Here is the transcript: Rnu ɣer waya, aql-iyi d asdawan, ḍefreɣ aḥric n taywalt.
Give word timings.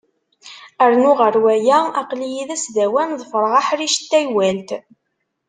Rnu 0.91 1.11
ɣer 1.19 1.35
waya, 1.43 1.79
aql-iyi 2.01 2.43
d 2.49 2.49
asdawan, 2.55 3.15
ḍefreɣ 3.19 3.53
aḥric 3.61 3.95
n 3.99 4.05
taywalt. 4.11 4.69